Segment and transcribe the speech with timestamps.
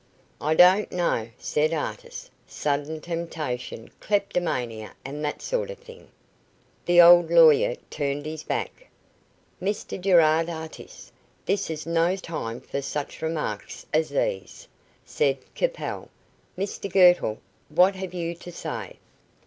[0.41, 2.31] "I don't know," said Artis.
[2.47, 6.07] "Sudden temptation; kleptomania and that sort of thing."
[6.87, 8.87] The old lawyer turned his back.
[9.61, 11.11] "Mr Gerard Artis,
[11.45, 14.67] this is no time for such remarks as these,"
[15.05, 16.09] said Capel.
[16.57, 17.37] "Mr Girtle,
[17.69, 18.97] what have you to say?"